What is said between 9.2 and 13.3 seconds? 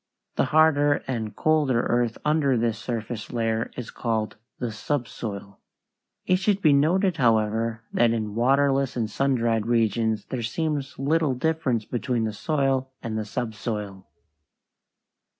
dried regions there seems little difference between the soil and the